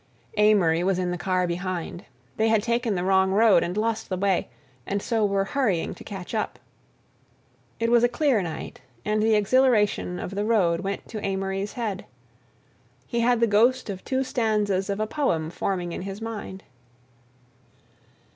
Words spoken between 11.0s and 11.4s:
to